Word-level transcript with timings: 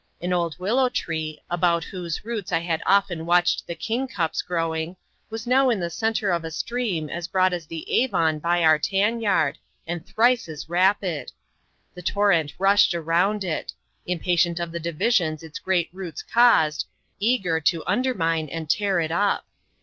An 0.19 0.33
old 0.33 0.57
willow 0.57 0.89
tree, 0.89 1.39
about 1.47 1.83
whose 1.83 2.25
roots 2.25 2.51
I 2.51 2.57
had 2.57 2.81
often 2.87 3.23
watched 3.23 3.67
the 3.67 3.75
king 3.75 4.07
cups 4.07 4.41
growing, 4.41 4.95
was 5.29 5.45
now 5.45 5.69
in 5.69 5.79
the 5.79 5.91
centre 5.91 6.31
of 6.31 6.43
a 6.43 6.49
stream 6.49 7.07
as 7.07 7.27
broad 7.27 7.53
as 7.53 7.67
the 7.67 7.87
Avon 8.01 8.39
by 8.39 8.63
our 8.63 8.79
tan 8.79 9.21
yard, 9.21 9.59
and 9.85 10.03
thrice 10.03 10.49
as 10.49 10.67
rapid. 10.67 11.31
The 11.93 12.01
torrent 12.01 12.53
rushed 12.57 12.95
round 12.95 13.43
it 13.43 13.73
impatient 14.07 14.59
of 14.59 14.71
the 14.71 14.79
divisions 14.79 15.43
its 15.43 15.59
great 15.59 15.89
roots 15.93 16.23
caused 16.23 16.87
eager 17.19 17.59
to 17.59 17.83
undermine 17.85 18.49
and 18.49 18.67
tear 18.67 18.99
it 19.01 19.11
up. 19.11 19.45